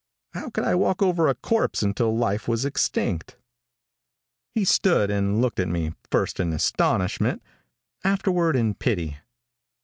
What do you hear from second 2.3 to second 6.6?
was extinct? He stood and looked at me first in